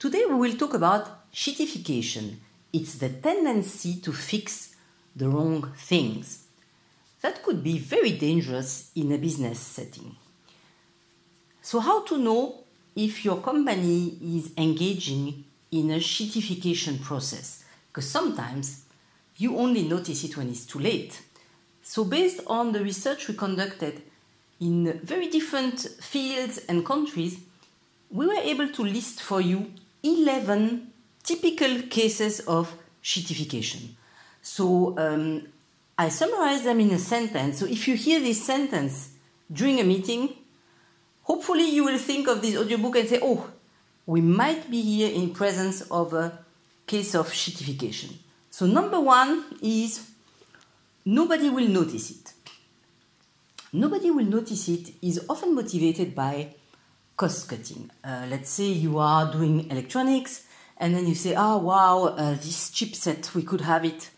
Today 0.00 0.24
we 0.26 0.34
will 0.34 0.56
talk 0.56 0.72
about 0.72 1.30
sheetification. 1.30 2.36
It's 2.72 2.94
the 2.94 3.10
tendency 3.10 3.96
to 4.00 4.14
fix 4.14 4.74
the 5.14 5.28
wrong 5.28 5.74
things. 5.76 6.44
That 7.20 7.42
could 7.42 7.62
be 7.62 7.76
very 7.76 8.12
dangerous 8.12 8.92
in 8.94 9.12
a 9.12 9.18
business 9.18 9.58
setting. 9.58 10.16
So, 11.60 11.80
how 11.80 12.02
to 12.04 12.16
know 12.16 12.64
if 12.96 13.26
your 13.26 13.42
company 13.42 14.16
is 14.22 14.52
engaging 14.56 15.44
in 15.70 15.90
a 15.90 15.98
sheetification 15.98 17.02
process? 17.02 17.62
Because 17.88 18.08
sometimes 18.08 18.84
you 19.36 19.58
only 19.58 19.82
notice 19.86 20.24
it 20.24 20.34
when 20.34 20.48
it's 20.48 20.64
too 20.64 20.78
late. 20.78 21.20
So, 21.82 22.04
based 22.04 22.40
on 22.46 22.72
the 22.72 22.82
research 22.82 23.28
we 23.28 23.34
conducted 23.34 24.00
in 24.62 24.98
very 25.04 25.28
different 25.28 25.80
fields 26.00 26.56
and 26.70 26.86
countries, 26.86 27.38
we 28.10 28.26
were 28.26 28.40
able 28.42 28.68
to 28.70 28.82
list 28.82 29.20
for 29.20 29.42
you 29.42 29.70
11 30.02 30.92
typical 31.22 31.82
cases 31.88 32.40
of 32.40 32.72
sheetification. 33.02 33.90
So 34.42 34.98
um, 34.98 35.46
I 35.98 36.08
summarize 36.08 36.64
them 36.64 36.80
in 36.80 36.90
a 36.90 36.98
sentence. 36.98 37.58
So 37.58 37.66
if 37.66 37.86
you 37.86 37.94
hear 37.94 38.20
this 38.20 38.44
sentence 38.44 39.10
during 39.52 39.80
a 39.80 39.84
meeting, 39.84 40.30
hopefully 41.22 41.68
you 41.70 41.84
will 41.84 41.98
think 41.98 42.28
of 42.28 42.40
this 42.40 42.56
audiobook 42.56 42.96
and 42.96 43.08
say, 43.08 43.20
oh, 43.22 43.50
we 44.06 44.20
might 44.20 44.70
be 44.70 44.80
here 44.80 45.12
in 45.14 45.32
presence 45.34 45.82
of 45.82 46.14
a 46.14 46.38
case 46.86 47.14
of 47.14 47.28
sheetification. 47.30 48.14
So 48.50 48.66
number 48.66 48.98
one 48.98 49.44
is 49.62 50.10
nobody 51.04 51.50
will 51.50 51.68
notice 51.68 52.10
it. 52.10 52.32
Nobody 53.72 54.10
will 54.10 54.24
notice 54.24 54.68
it 54.68 54.92
is 55.00 55.24
often 55.28 55.54
motivated 55.54 56.14
by 56.14 56.54
cost 57.20 57.50
cutting. 57.50 57.90
Uh, 58.02 58.26
let's 58.30 58.48
say 58.48 58.64
you 58.64 58.98
are 58.98 59.30
doing 59.30 59.70
electronics 59.70 60.46
and 60.78 60.94
then 60.94 61.06
you 61.06 61.14
say, 61.14 61.34
oh 61.36 61.58
wow, 61.58 62.04
uh, 62.04 62.30
this 62.30 62.70
chipset, 62.70 63.34
we 63.34 63.42
could 63.42 63.60
have 63.60 63.84
it 63.84 64.08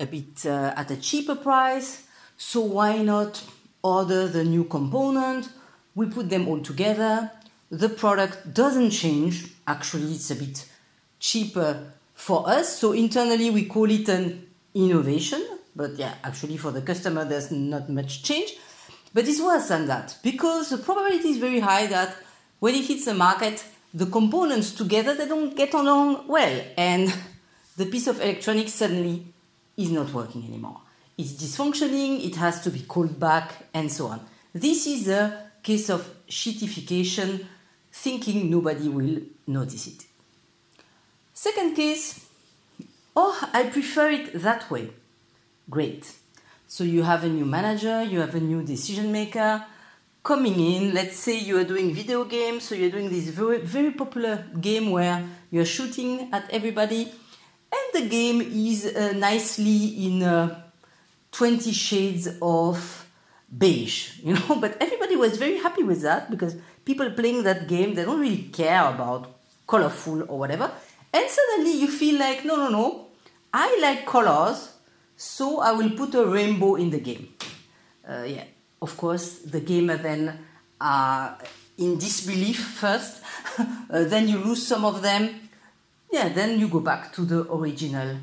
a 0.00 0.06
bit 0.06 0.44
uh, 0.44 0.74
at 0.76 0.90
a 0.90 0.96
cheaper 0.96 1.36
price. 1.36 2.02
So 2.36 2.62
why 2.62 3.00
not 3.02 3.44
order 3.80 4.26
the 4.26 4.42
new 4.42 4.64
component? 4.64 5.50
We 5.94 6.06
put 6.06 6.30
them 6.30 6.48
all 6.48 6.58
together. 6.58 7.30
The 7.70 7.88
product 7.88 8.52
doesn't 8.52 8.90
change. 8.90 9.52
Actually, 9.64 10.14
it's 10.14 10.32
a 10.32 10.34
bit 10.34 10.66
cheaper 11.20 11.92
for 12.14 12.48
us. 12.48 12.76
So 12.76 12.90
internally, 12.90 13.50
we 13.50 13.66
call 13.66 13.88
it 13.88 14.08
an 14.08 14.48
innovation. 14.74 15.46
But 15.76 15.92
yeah, 15.92 16.14
actually, 16.24 16.56
for 16.56 16.72
the 16.72 16.82
customer, 16.82 17.24
there's 17.24 17.52
not 17.52 17.88
much 17.88 18.24
change. 18.24 18.56
But 19.14 19.28
it's 19.28 19.40
worse 19.40 19.68
than 19.68 19.86
that 19.86 20.18
because 20.24 20.70
the 20.70 20.78
probability 20.78 21.28
is 21.30 21.38
very 21.38 21.60
high 21.60 21.86
that 21.86 22.16
when 22.60 22.74
it 22.74 22.84
hits 22.84 23.04
the 23.04 23.14
market, 23.14 23.64
the 23.94 24.06
components 24.06 24.72
together 24.72 25.14
they 25.14 25.26
don't 25.26 25.56
get 25.56 25.74
along 25.74 26.26
well, 26.28 26.60
and 26.76 27.12
the 27.76 27.86
piece 27.86 28.06
of 28.06 28.20
electronics 28.20 28.74
suddenly 28.74 29.26
is 29.76 29.90
not 29.90 30.12
working 30.12 30.44
anymore. 30.44 30.80
It's 31.16 31.32
dysfunctioning, 31.32 32.24
it 32.24 32.36
has 32.36 32.60
to 32.62 32.70
be 32.70 32.80
called 32.80 33.18
back, 33.18 33.66
and 33.72 33.90
so 33.90 34.06
on. 34.06 34.20
This 34.52 34.86
is 34.86 35.08
a 35.08 35.50
case 35.62 35.90
of 35.90 36.08
shitification, 36.28 37.44
thinking 37.92 38.50
nobody 38.50 38.88
will 38.88 39.20
notice 39.46 39.86
it. 39.86 40.04
Second 41.32 41.74
case, 41.74 42.26
oh, 43.16 43.48
I 43.52 43.64
prefer 43.64 44.10
it 44.10 44.42
that 44.42 44.70
way. 44.70 44.90
Great. 45.70 46.12
So 46.66 46.84
you 46.84 47.02
have 47.02 47.24
a 47.24 47.28
new 47.28 47.46
manager, 47.46 48.02
you 48.02 48.20
have 48.20 48.34
a 48.34 48.40
new 48.40 48.62
decision 48.62 49.10
maker 49.10 49.64
coming 50.22 50.58
in. 50.58 50.94
Let's 50.94 51.16
say 51.16 51.38
you 51.38 51.58
are 51.58 51.64
doing 51.64 51.94
video 51.94 52.24
games, 52.24 52.64
so 52.64 52.74
you're 52.74 52.90
doing 52.90 53.08
this 53.10 53.28
very, 53.28 53.58
very 53.58 53.90
popular 53.90 54.44
game 54.60 54.90
where 54.90 55.24
you're 55.50 55.64
shooting 55.64 56.28
at 56.32 56.50
everybody, 56.50 57.12
and 57.72 57.86
the 57.94 58.08
game 58.08 58.40
is 58.40 58.86
uh, 58.86 59.12
nicely 59.16 60.06
in 60.06 60.22
uh, 60.22 60.60
20 61.32 61.72
shades 61.72 62.28
of 62.40 63.08
beige, 63.56 64.18
you 64.22 64.34
know. 64.34 64.56
But 64.60 64.76
everybody 64.80 65.16
was 65.16 65.36
very 65.38 65.58
happy 65.58 65.82
with 65.82 66.02
that 66.02 66.30
because 66.30 66.56
people 66.84 67.10
playing 67.10 67.42
that 67.44 67.68
game 67.68 67.94
they 67.94 68.04
don't 68.04 68.20
really 68.20 68.44
care 68.44 68.84
about 68.88 69.38
colorful 69.66 70.22
or 70.28 70.38
whatever. 70.38 70.70
And 71.12 71.28
suddenly 71.28 71.72
you 71.72 71.88
feel 71.88 72.18
like, 72.18 72.44
no, 72.44 72.56
no, 72.56 72.68
no, 72.68 73.06
I 73.52 73.78
like 73.80 74.06
colors 74.06 74.74
so 75.18 75.58
I 75.58 75.72
will 75.72 75.90
put 75.90 76.14
a 76.14 76.24
rainbow 76.24 76.76
in 76.76 76.90
the 76.90 77.00
game. 77.00 77.28
Uh, 78.08 78.22
yeah, 78.22 78.44
of 78.80 78.96
course, 78.96 79.38
the 79.40 79.60
gamer 79.60 79.96
then 79.96 80.38
are 80.80 81.38
in 81.76 81.98
disbelief 81.98 82.58
first, 82.58 83.22
uh, 83.58 84.04
then 84.04 84.28
you 84.28 84.38
lose 84.38 84.66
some 84.66 84.84
of 84.84 85.02
them. 85.02 85.48
Yeah, 86.10 86.28
then 86.28 86.58
you 86.58 86.68
go 86.68 86.80
back 86.80 87.12
to 87.14 87.22
the 87.22 87.52
original 87.52 88.16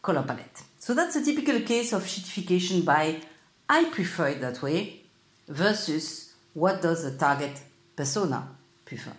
color 0.00 0.22
palette. 0.22 0.62
So 0.78 0.94
that's 0.94 1.16
a 1.16 1.24
typical 1.24 1.60
case 1.60 1.92
of 1.92 2.04
sheetification 2.04 2.84
by 2.84 3.20
I 3.68 3.84
prefer 3.84 4.28
it 4.28 4.40
that 4.40 4.62
way 4.62 5.00
versus 5.48 6.34
what 6.54 6.82
does 6.82 7.04
the 7.04 7.16
target 7.16 7.60
persona 7.96 8.48
prefer. 8.84 9.12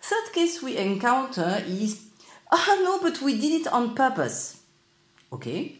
Third 0.00 0.32
case 0.32 0.62
we 0.62 0.76
encounter 0.76 1.62
is, 1.66 2.00
ah 2.52 2.78
no, 2.82 3.00
but 3.00 3.20
we 3.20 3.38
did 3.40 3.62
it 3.62 3.66
on 3.68 3.94
purpose. 3.94 4.60
Okay, 5.32 5.76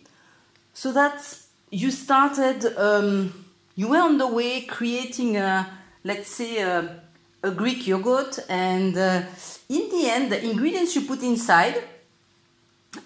so 0.74 0.92
that's 0.92 1.48
you 1.70 1.90
started. 1.90 2.64
Um, 2.76 3.46
you 3.78 3.86
were 3.86 4.02
on 4.02 4.18
the 4.18 4.26
way 4.26 4.62
creating 4.62 5.36
a, 5.36 5.64
let's 6.02 6.34
say, 6.34 6.58
a, 6.58 7.00
a 7.44 7.52
Greek 7.52 7.86
yogurt, 7.86 8.36
and 8.48 8.98
uh, 8.98 9.22
in 9.68 9.88
the 9.90 10.10
end, 10.10 10.32
the 10.32 10.44
ingredients 10.44 10.96
you 10.96 11.02
put 11.02 11.22
inside 11.22 11.80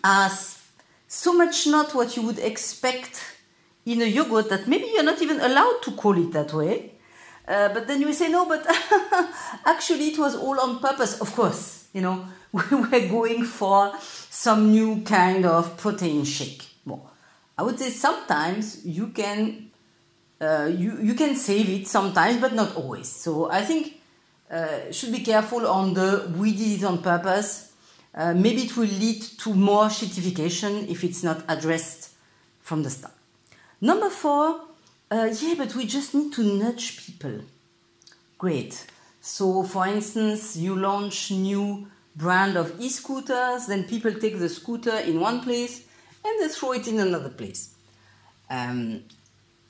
are 0.03 0.31
so 1.07 1.35
much 1.35 1.67
not 1.67 1.95
what 1.95 2.17
you 2.17 2.23
would 2.23 2.39
expect 2.39 3.21
in 3.85 4.01
a 4.01 4.07
yogurt 4.07 4.49
that 4.49 4.67
maybe 4.67 4.87
you're 4.95 5.03
not 5.03 5.21
even 5.21 5.39
allowed 5.43 5.83
to 5.83 5.91
call 5.91 6.17
it 6.17 6.33
that 6.33 6.55
way. 6.55 6.93
Uh, 7.47 7.69
but 7.75 7.87
then 7.87 8.01
you 8.01 8.11
say, 8.15 8.31
no, 8.31 8.47
but 8.47 8.67
actually 9.67 10.09
it 10.09 10.19
was 10.19 10.35
all 10.35 10.59
on 10.59 10.79
purpose. 10.79 11.21
Of 11.21 11.35
course, 11.35 11.89
you 11.93 12.01
know, 12.01 12.25
we 12.53 12.63
were 12.63 13.09
going 13.11 13.45
for 13.45 13.93
some 14.01 14.71
new 14.71 15.03
kind 15.03 15.45
of 15.45 15.77
protein 15.77 16.25
shake. 16.25 16.65
I 17.59 17.63
would 17.63 17.79
say 17.79 17.91
sometimes 17.91 18.87
you 18.87 19.09
can 19.09 19.71
uh, 20.43 20.67
you 20.67 20.99
you 21.01 21.15
can 21.15 21.37
save 21.37 21.69
it 21.69 21.87
sometimes, 21.87 22.41
but 22.41 22.53
not 22.53 22.75
always. 22.77 23.09
So 23.09 23.51
I 23.51 23.63
think 23.63 24.01
uh, 24.51 24.91
should 24.91 25.13
be 25.13 25.21
careful 25.21 25.67
on 25.67 25.95
the 25.95 26.31
we 26.37 26.53
did 26.53 26.83
it 26.83 26.85
on 26.85 26.99
purpose. 26.99 27.73
Uh, 28.15 28.35
maybe 28.35 28.63
it 28.63 28.77
will 28.77 28.85
lead 28.85 29.23
to 29.23 29.55
more 29.55 29.87
sheetification 29.87 30.87
if 30.89 31.03
it's 31.03 31.23
not 31.23 31.43
addressed 31.49 32.11
from 32.61 32.83
the 32.83 32.91
start. 32.91 33.15
Number 33.81 34.11
four, 34.11 34.61
uh, 35.11 35.29
yeah, 35.41 35.55
but 35.57 35.75
we 35.75 35.87
just 35.87 36.15
need 36.15 36.33
to 36.35 36.43
nudge 36.43 37.07
people. 37.07 37.41
Great. 38.37 38.87
So, 39.23 39.63
for 39.63 39.87
instance, 39.87 40.57
you 40.57 40.77
launch 40.77 41.31
new 41.31 41.87
brand 42.15 42.57
of 42.57 42.79
e-scooters, 42.79 43.67
then 43.67 43.85
people 43.85 44.13
take 44.13 44.39
the 44.39 44.49
scooter 44.49 44.99
in 44.99 45.21
one 45.21 45.41
place 45.41 45.85
and 46.25 46.43
they 46.43 46.49
throw 46.49 46.73
it 46.73 46.87
in 46.89 46.99
another 46.99 47.31
place. 47.31 47.71
Um, 48.51 49.05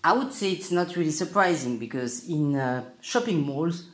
I 0.04 0.12
would 0.12 0.32
say 0.32 0.52
it's 0.52 0.70
not 0.70 0.96
really 0.96 1.10
surprising 1.10 1.78
because 1.78 2.28
in 2.28 2.56
uh, 2.56 2.84
shopping 3.00 3.40
malls, 3.40 3.84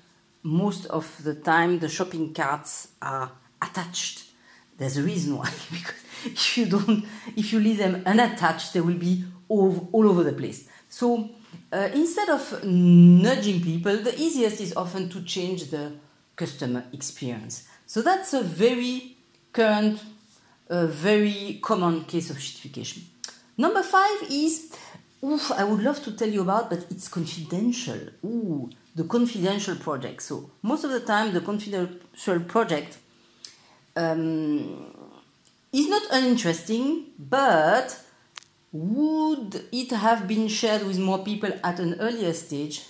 most 0.42 0.86
of 0.86 1.22
the 1.22 1.34
time 1.34 1.80
the 1.80 1.88
shopping 1.88 2.32
carts 2.32 2.88
are 3.02 3.30
attached. 3.60 4.24
There's 4.78 4.96
a 4.96 5.02
reason 5.02 5.36
why 5.36 5.50
because 5.70 6.02
if 6.24 6.58
you 6.58 6.66
don't, 6.66 7.04
if 7.36 7.52
you 7.52 7.60
leave 7.60 7.78
them 7.78 8.02
unattached, 8.06 8.72
they 8.72 8.80
will 8.80 8.98
be 8.98 9.24
all, 9.48 9.88
all 9.92 10.08
over 10.08 10.24
the 10.24 10.32
place. 10.32 10.68
So 10.88 11.30
uh, 11.72 11.88
instead 11.92 12.30
of 12.30 12.64
nudging 12.64 13.60
people, 13.60 13.96
the 13.98 14.18
easiest 14.18 14.60
is 14.60 14.74
often 14.76 15.08
to 15.10 15.22
change 15.22 15.70
the 15.70 15.92
customer 16.36 16.84
experience. 16.92 17.68
So 17.86 18.00
that's 18.02 18.32
a 18.32 18.42
very 18.42 19.16
current 19.52 20.00
a 20.68 20.86
very 20.86 21.58
common 21.62 22.04
case 22.04 22.30
of 22.30 22.36
sheetification. 22.36 23.02
Number 23.56 23.82
five 23.82 24.22
is, 24.30 24.70
oof, 25.24 25.50
I 25.52 25.64
would 25.64 25.82
love 25.82 26.02
to 26.04 26.12
tell 26.12 26.28
you 26.28 26.42
about, 26.42 26.70
but 26.70 26.86
it's 26.90 27.08
confidential. 27.08 27.98
Ooh, 28.24 28.70
the 28.94 29.04
confidential 29.04 29.76
project. 29.76 30.22
So 30.22 30.50
most 30.62 30.84
of 30.84 30.90
the 30.90 31.00
time, 31.00 31.32
the 31.32 31.40
confidential 31.40 32.40
project 32.40 32.98
um, 33.96 34.86
is 35.72 35.88
not 35.88 36.02
uninteresting, 36.10 37.06
but 37.18 37.98
would 38.72 39.64
it 39.72 39.90
have 39.92 40.28
been 40.28 40.48
shared 40.48 40.86
with 40.86 40.98
more 40.98 41.24
people 41.24 41.50
at 41.64 41.80
an 41.80 41.96
earlier 42.00 42.32
stage? 42.32 42.84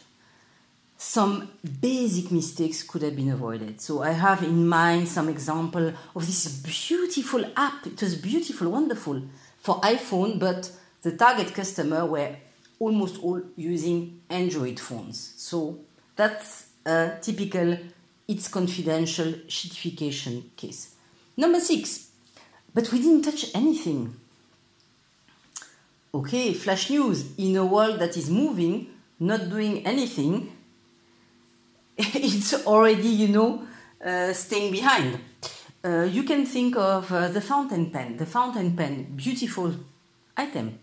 some 1.01 1.49
basic 1.81 2.33
mistakes 2.33 2.83
could 2.83 3.03
have 3.03 3.15
been 3.15 3.31
avoided. 3.31 3.81
So 3.81 4.03
I 4.03 4.11
have 4.11 4.43
in 4.43 4.67
mind 4.67 5.09
some 5.09 5.29
example 5.29 5.93
of 6.15 6.27
this 6.27 6.61
beautiful 6.61 7.45
app. 7.57 7.87
It 7.87 8.03
was 8.03 8.17
beautiful, 8.17 8.69
wonderful 8.69 9.23
for 9.61 9.81
iPhone, 9.81 10.41
but 10.41 10.73
the 11.09 11.17
target 11.17 11.55
customer 11.55 12.05
were 12.05 12.37
almost 12.79 13.23
all 13.23 13.41
using 13.57 14.21
Android 14.29 14.79
phones. 14.79 15.33
So 15.37 15.79
that's 16.15 16.69
a 16.85 17.13
typical 17.23 17.79
it's 18.27 18.49
confidential 18.49 19.33
sheetification 19.49 20.55
case. 20.55 20.95
Number 21.35 21.61
six, 21.61 22.11
but 22.75 22.93
we 22.93 22.99
didn't 22.99 23.23
touch 23.23 23.47
anything. 23.55 24.15
Okay, 26.13 26.53
flash 26.53 26.91
news 26.91 27.37
in 27.39 27.57
a 27.57 27.65
world 27.65 28.01
that 28.01 28.17
is 28.17 28.29
moving, 28.29 28.89
not 29.19 29.49
doing 29.49 29.87
anything, 29.87 30.53
it's 31.97 32.67
already, 32.67 33.09
you 33.09 33.29
know, 33.29 33.63
uh, 34.05 34.33
staying 34.35 34.73
behind. 34.73 35.19
Uh, 35.83 36.03
you 36.03 36.23
can 36.23 36.45
think 36.45 36.77
of 36.77 37.11
uh, 37.11 37.29
the 37.29 37.41
fountain 37.41 37.91
pen. 37.91 38.19
The 38.19 38.27
fountain 38.27 38.77
pen, 38.77 39.15
beautiful 39.17 39.75
item 40.37 40.79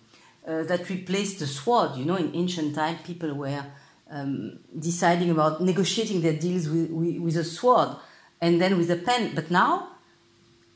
uh, 0.47 0.63
that 0.63 0.89
replaced 0.89 1.39
the 1.39 1.47
sword. 1.47 1.95
You 1.95 2.05
know, 2.05 2.15
in 2.15 2.35
ancient 2.35 2.75
time, 2.75 2.97
people 3.03 3.33
were 3.33 3.65
um, 4.09 4.59
deciding 4.77 5.31
about 5.31 5.61
negotiating 5.61 6.21
their 6.21 6.33
deals 6.33 6.67
with, 6.69 6.89
with, 6.91 7.17
with, 7.17 7.37
a 7.37 7.43
sword 7.43 7.89
and 8.41 8.61
then 8.61 8.77
with 8.77 8.89
a 8.91 8.97
pen. 8.97 9.33
But 9.33 9.49
now, 9.49 9.89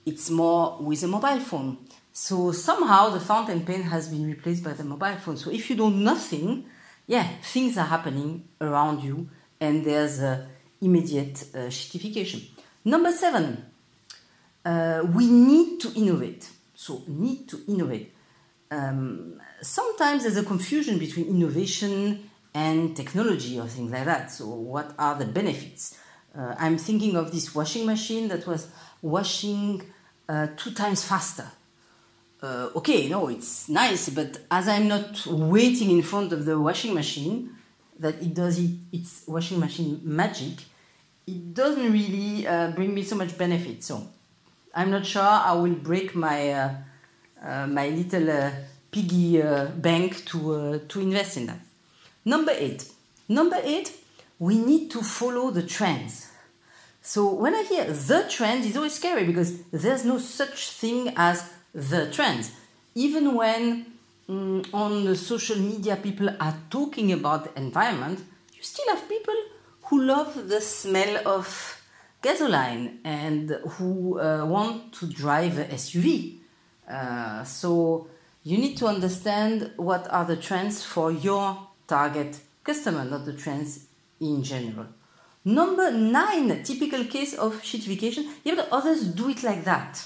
it's 0.05 0.29
more 0.29 0.77
with 0.81 1.03
a 1.03 1.07
mobile 1.07 1.39
phone. 1.39 1.77
So 2.11 2.51
somehow 2.51 3.09
the 3.09 3.19
fountain 3.19 3.65
pen 3.65 3.83
has 3.83 4.07
been 4.07 4.25
replaced 4.25 4.63
by 4.63 4.73
the 4.73 4.83
mobile 4.83 5.15
phone. 5.17 5.37
So 5.37 5.51
if 5.51 5.69
you 5.69 5.75
do 5.75 5.89
nothing, 5.89 6.65
yeah, 7.07 7.27
things 7.43 7.77
are 7.77 7.85
happening 7.85 8.45
around 8.59 9.03
you 9.03 9.29
and 9.59 9.85
there's 9.85 10.19
immediate 10.81 11.43
uh. 11.53 11.69
Number 12.85 13.11
seven, 13.11 13.65
uh, 14.65 15.03
we 15.13 15.27
need 15.27 15.79
to 15.81 15.93
innovate. 15.93 16.49
So, 16.73 17.03
need 17.07 17.47
to 17.49 17.61
innovate. 17.67 18.13
Um, 18.71 19.41
sometimes 19.61 20.23
there's 20.23 20.37
a 20.37 20.43
confusion 20.43 20.99
between 20.99 21.27
innovation 21.27 22.29
and 22.53 22.95
technology 22.95 23.59
or 23.59 23.67
things 23.67 23.91
like 23.91 24.05
that. 24.05 24.31
So, 24.31 24.47
what 24.47 24.93
are 24.97 25.15
the 25.15 25.25
benefits? 25.25 25.97
Uh, 26.37 26.55
I'm 26.57 26.77
thinking 26.77 27.15
of 27.15 27.31
this 27.31 27.55
washing 27.55 27.85
machine 27.85 28.27
that 28.27 28.45
was 28.45 28.67
washing 29.01 29.81
uh, 30.27 30.47
two 30.55 30.71
times 30.71 31.03
faster. 31.03 31.47
Uh, 32.41 32.69
okay, 32.75 33.09
no, 33.09 33.27
it's 33.27 33.67
nice, 33.67 34.09
but 34.09 34.39
as 34.49 34.67
I'm 34.67 34.87
not 34.87 35.25
waiting 35.25 35.89
in 35.91 36.01
front 36.01 36.31
of 36.31 36.45
the 36.45 36.59
washing 36.59 36.93
machine, 36.93 37.55
that 37.99 38.21
it 38.21 38.33
does 38.33 38.59
it, 38.59 38.71
its 38.93 39.23
washing 39.27 39.59
machine 39.59 39.99
magic, 40.03 40.63
it 41.27 41.53
doesn't 41.53 41.91
really 41.91 42.47
uh, 42.47 42.71
bring 42.71 42.93
me 42.93 43.03
so 43.03 43.15
much 43.15 43.37
benefit. 43.37 43.83
So 43.83 44.07
I'm 44.73 44.89
not 44.89 45.05
sure 45.05 45.21
I 45.21 45.53
will 45.53 45.75
break 45.75 46.15
my 46.15 46.51
uh, 46.51 46.75
my 47.67 47.89
little 47.89 48.29
uh, 48.29 48.51
piggy 48.91 49.41
uh, 49.41 49.65
bank 49.65 50.25
to 50.25 50.53
uh, 50.53 50.79
to 50.87 51.01
invest 51.01 51.37
in 51.37 51.47
that. 51.47 51.59
Number 52.25 52.51
eight. 52.55 52.85
Number 53.27 53.57
eight, 53.63 53.91
we 54.39 54.57
need 54.57 54.89
to 54.91 55.01
follow 55.01 55.51
the 55.51 55.63
trends. 55.63 56.29
So 57.01 57.33
when 57.33 57.55
I 57.55 57.63
hear 57.63 57.85
the 57.85 58.25
trends, 58.29 58.65
it's 58.65 58.75
always 58.75 58.93
scary 58.93 59.25
because 59.25 59.61
there's 59.71 60.03
no 60.03 60.17
such 60.17 60.71
thing 60.71 61.13
as 61.15 61.49
the 61.73 62.11
trends. 62.11 62.51
Even 62.95 63.35
when 63.35 63.85
mm, 64.27 64.73
on 64.73 65.05
the 65.05 65.15
social 65.15 65.57
media 65.57 65.95
people 65.95 66.29
are 66.39 66.55
talking 66.69 67.11
about 67.11 67.45
the 67.45 67.61
environment, 67.61 68.19
you 68.53 68.63
still 68.63 68.87
have 68.93 69.07
people 69.07 69.35
who 69.83 70.03
love 70.03 70.49
the 70.49 70.61
smell 70.61 71.27
of 71.27 71.81
gasoline 72.21 72.99
and 73.03 73.49
who 73.77 74.19
uh, 74.19 74.45
want 74.45 74.93
to 74.93 75.07
drive 75.07 75.57
a 75.57 75.65
SUV. 75.65 76.38
Uh, 76.89 77.43
so 77.43 78.07
you 78.43 78.57
need 78.57 78.75
to 78.77 78.87
understand 78.87 79.71
what 79.77 80.07
are 80.11 80.25
the 80.25 80.35
trends 80.35 80.83
for 80.83 81.11
your 81.11 81.57
target 81.87 82.39
customer, 82.63 83.05
not 83.05 83.25
the 83.25 83.33
trends 83.33 83.85
in 84.19 84.43
general. 84.43 84.87
Number 85.45 85.91
nine, 85.91 86.63
typical 86.63 87.05
case 87.05 87.33
of 87.33 87.61
shitification. 87.61 88.27
But 88.43 88.67
others 88.71 89.05
do 89.05 89.29
it 89.29 89.43
like 89.43 89.63
that. 89.63 90.03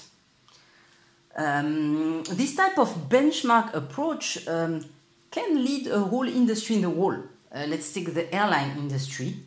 Um, 1.35 2.24
this 2.24 2.56
type 2.56 2.77
of 2.77 3.09
benchmark 3.09 3.74
approach 3.74 4.47
um, 4.47 4.86
can 5.31 5.63
lead 5.63 5.88
a 5.88 6.00
whole 6.00 6.27
industry 6.27 6.75
in 6.75 6.83
the 6.83 6.89
wall. 6.89 7.15
Uh, 7.51 7.65
let's 7.68 7.91
take 7.91 8.13
the 8.13 8.33
airline 8.33 8.77
industry. 8.77 9.38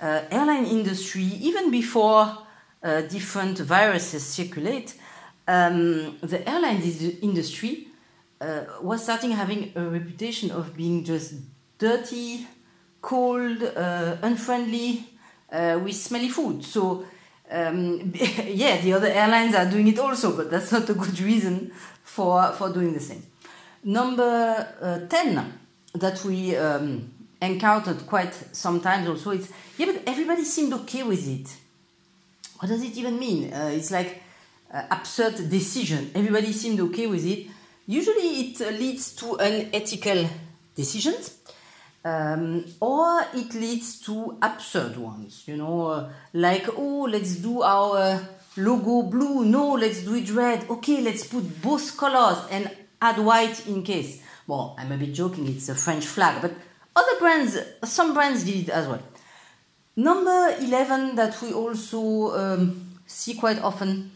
Uh, 0.00 0.22
airline 0.30 0.66
industry, 0.66 1.22
even 1.22 1.70
before 1.70 2.38
uh, 2.82 3.00
different 3.02 3.58
viruses 3.58 4.26
circulate, 4.26 4.94
um, 5.48 6.18
the 6.20 6.48
airline 6.48 6.80
industry 7.22 7.88
uh, 8.40 8.64
was 8.80 9.02
starting 9.02 9.32
having 9.32 9.72
a 9.76 9.84
reputation 9.84 10.50
of 10.50 10.76
being 10.76 11.04
just 11.04 11.34
dirty, 11.78 12.46
cold, 13.00 13.62
uh, 13.62 14.16
unfriendly, 14.22 15.04
uh, 15.50 15.78
with 15.82 15.94
smelly 15.94 16.28
food. 16.28 16.64
So 16.64 17.04
um, 17.50 18.12
yeah, 18.46 18.80
the 18.80 18.94
other 18.94 19.08
airlines 19.08 19.54
are 19.54 19.68
doing 19.68 19.88
it 19.88 19.98
also, 19.98 20.36
but 20.36 20.50
that's 20.50 20.72
not 20.72 20.88
a 20.88 20.94
good 20.94 21.20
reason 21.20 21.72
for, 22.02 22.52
for 22.52 22.72
doing 22.72 22.92
the 22.92 23.00
same. 23.00 23.22
Number 23.84 24.74
uh, 24.80 25.06
10 25.06 25.58
that 25.94 26.24
we 26.24 26.56
um, 26.56 27.12
encountered 27.40 28.06
quite 28.06 28.32
sometimes 28.52 29.08
also 29.08 29.32
is 29.32 29.50
yeah, 29.76 29.86
but 29.86 30.02
everybody 30.06 30.44
seemed 30.44 30.72
okay 30.72 31.02
with 31.02 31.26
it. 31.28 31.56
What 32.58 32.68
does 32.68 32.82
it 32.82 32.96
even 32.96 33.18
mean? 33.18 33.52
Uh, 33.52 33.70
it's 33.74 33.90
like 33.90 34.22
uh, 34.72 34.82
absurd 34.90 35.50
decision. 35.50 36.10
Everybody 36.14 36.52
seemed 36.52 36.80
okay 36.80 37.06
with 37.06 37.26
it. 37.26 37.46
Usually 37.86 38.40
it 38.40 38.60
leads 38.78 39.14
to 39.16 39.34
unethical 39.34 40.28
decisions 40.74 41.42
um, 42.04 42.64
or 42.80 43.24
it 43.34 43.54
leads 43.54 44.00
to 44.00 44.38
absurd 44.42 44.96
ones, 44.96 45.44
you 45.46 45.56
know, 45.56 45.86
uh, 45.86 46.10
like, 46.32 46.68
oh, 46.76 47.08
let's 47.10 47.36
do 47.36 47.62
our 47.62 48.20
logo 48.56 49.02
blue, 49.02 49.44
no, 49.44 49.72
let's 49.74 50.02
do 50.02 50.14
it 50.14 50.30
red, 50.30 50.68
okay, 50.68 51.00
let's 51.00 51.26
put 51.26 51.62
both 51.62 51.96
colors 51.96 52.38
and 52.50 52.70
add 53.00 53.18
white 53.18 53.66
in 53.66 53.82
case. 53.82 54.22
Well, 54.46 54.74
I'm 54.78 54.90
a 54.92 54.96
bit 54.96 55.12
joking, 55.12 55.46
it's 55.46 55.68
a 55.68 55.74
French 55.74 56.04
flag, 56.04 56.42
but 56.42 56.52
other 56.94 57.18
brands, 57.18 57.56
some 57.84 58.14
brands 58.14 58.44
did 58.44 58.68
it 58.68 58.70
as 58.70 58.88
well. 58.88 59.02
Number 59.94 60.56
11 60.58 61.16
that 61.16 61.40
we 61.40 61.52
also 61.52 62.32
um, 62.36 62.98
see 63.06 63.34
quite 63.34 63.60
often. 63.62 64.10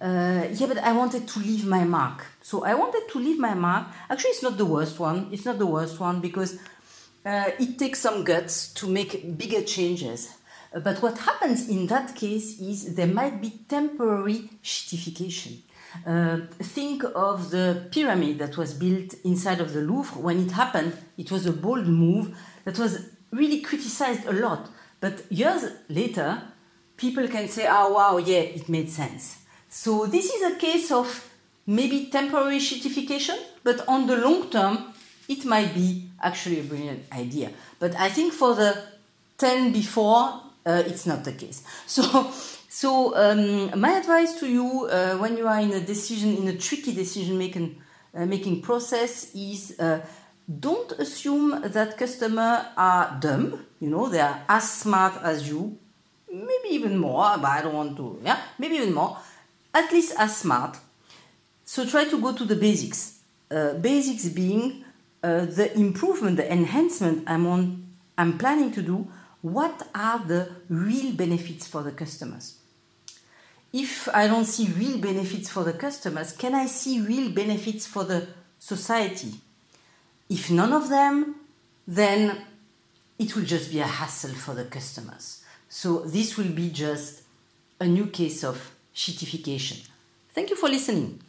Uh, 0.00 0.46
yeah, 0.50 0.66
but 0.66 0.78
I 0.78 0.92
wanted 0.92 1.28
to 1.28 1.40
leave 1.40 1.66
my 1.66 1.84
mark. 1.84 2.24
So 2.40 2.64
I 2.64 2.74
wanted 2.74 3.02
to 3.12 3.18
leave 3.18 3.38
my 3.38 3.54
mark. 3.54 3.88
Actually, 4.08 4.30
it's 4.30 4.42
not 4.42 4.56
the 4.56 4.64
worst 4.64 4.98
one. 4.98 5.28
It's 5.30 5.44
not 5.44 5.58
the 5.58 5.66
worst 5.66 6.00
one 6.00 6.20
because 6.20 6.58
uh, 7.24 7.50
it 7.58 7.78
takes 7.78 7.98
some 8.00 8.24
guts 8.24 8.72
to 8.74 8.88
make 8.88 9.36
bigger 9.36 9.62
changes. 9.62 10.32
Uh, 10.74 10.80
but 10.80 11.02
what 11.02 11.18
happens 11.18 11.68
in 11.68 11.86
that 11.88 12.14
case 12.14 12.58
is 12.60 12.94
there 12.94 13.06
might 13.06 13.42
be 13.42 13.50
temporary 13.68 14.48
shitification. 14.62 15.60
Uh, 16.06 16.46
think 16.62 17.02
of 17.14 17.50
the 17.50 17.86
pyramid 17.90 18.38
that 18.38 18.56
was 18.56 18.72
built 18.72 19.14
inside 19.24 19.60
of 19.60 19.74
the 19.74 19.80
Louvre. 19.80 20.18
When 20.22 20.38
it 20.46 20.52
happened, 20.52 20.96
it 21.18 21.30
was 21.30 21.44
a 21.44 21.52
bold 21.52 21.86
move 21.86 22.38
that 22.64 22.78
was 22.78 23.10
really 23.32 23.60
criticized 23.60 24.24
a 24.26 24.32
lot. 24.32 24.70
But 25.00 25.30
years 25.30 25.64
later, 25.88 26.42
people 26.96 27.26
can 27.28 27.48
say, 27.48 27.66
oh 27.68 27.92
wow, 27.92 28.16
yeah, 28.18 28.38
it 28.38 28.68
made 28.68 28.88
sense. 28.88 29.39
So 29.70 30.04
this 30.06 30.34
is 30.34 30.42
a 30.52 30.56
case 30.56 30.90
of 30.90 31.32
maybe 31.64 32.06
temporary 32.06 32.58
shitification, 32.58 33.38
but 33.62 33.86
on 33.86 34.08
the 34.08 34.16
long 34.16 34.50
term, 34.50 34.92
it 35.28 35.44
might 35.44 35.72
be 35.72 36.08
actually 36.20 36.58
a 36.58 36.64
brilliant 36.64 37.04
idea. 37.12 37.52
But 37.78 37.94
I 37.94 38.08
think 38.08 38.32
for 38.32 38.56
the 38.56 38.82
10 39.38 39.72
before, 39.72 40.42
uh, 40.66 40.82
it's 40.84 41.06
not 41.06 41.24
the 41.24 41.32
case. 41.32 41.62
So, 41.86 42.32
so 42.68 43.16
um, 43.16 43.78
my 43.80 43.92
advice 43.92 44.38
to 44.40 44.48
you 44.48 44.88
uh, 44.90 45.16
when 45.18 45.36
you 45.36 45.46
are 45.46 45.60
in 45.60 45.70
a 45.70 45.80
decision, 45.80 46.36
in 46.36 46.48
a 46.48 46.56
tricky 46.58 46.92
decision 46.92 47.38
making, 47.38 47.80
uh, 48.12 48.26
making 48.26 48.62
process 48.62 49.32
is 49.34 49.78
uh, 49.78 50.00
don't 50.58 50.90
assume 50.92 51.62
that 51.62 51.96
customers 51.96 52.64
are 52.76 53.16
dumb. 53.20 53.66
You 53.78 53.90
know, 53.90 54.08
they 54.08 54.20
are 54.20 54.42
as 54.48 54.68
smart 54.68 55.14
as 55.22 55.48
you, 55.48 55.78
maybe 56.28 56.74
even 56.74 56.98
more, 56.98 57.38
but 57.38 57.50
I 57.50 57.62
don't 57.62 57.74
want 57.74 57.96
to, 57.98 58.20
yeah, 58.24 58.40
maybe 58.58 58.76
even 58.76 58.92
more, 58.92 59.16
at 59.72 59.92
least 59.92 60.14
as 60.18 60.36
smart. 60.36 60.78
So 61.64 61.86
try 61.86 62.04
to 62.06 62.20
go 62.20 62.32
to 62.32 62.44
the 62.44 62.56
basics. 62.56 63.20
Uh, 63.50 63.74
basics 63.74 64.28
being 64.28 64.84
uh, 65.22 65.44
the 65.44 65.72
improvement, 65.76 66.36
the 66.36 66.52
enhancement 66.52 67.24
I'm 67.26 67.46
on, 67.46 67.86
I'm 68.16 68.38
planning 68.38 68.72
to 68.72 68.82
do, 68.82 69.08
what 69.42 69.88
are 69.94 70.18
the 70.18 70.50
real 70.68 71.12
benefits 71.12 71.66
for 71.66 71.82
the 71.82 71.92
customers? 71.92 72.58
If 73.72 74.08
I 74.08 74.26
don't 74.26 74.44
see 74.44 74.66
real 74.66 74.98
benefits 74.98 75.48
for 75.48 75.64
the 75.64 75.72
customers, 75.72 76.32
can 76.32 76.54
I 76.54 76.66
see 76.66 77.00
real 77.00 77.30
benefits 77.30 77.86
for 77.86 78.04
the 78.04 78.26
society? 78.58 79.34
If 80.28 80.50
none 80.50 80.72
of 80.72 80.88
them, 80.88 81.36
then 81.86 82.44
it 83.18 83.36
will 83.36 83.44
just 83.44 83.70
be 83.70 83.80
a 83.80 83.86
hassle 83.86 84.34
for 84.34 84.54
the 84.54 84.64
customers. 84.64 85.42
So 85.68 86.00
this 86.00 86.36
will 86.36 86.50
be 86.50 86.70
just 86.70 87.22
a 87.78 87.86
new 87.86 88.06
case 88.06 88.42
of 88.42 88.74
shitification. 89.00 89.78
Thank 90.34 90.50
you 90.50 90.56
for 90.56 90.68
listening. 90.68 91.20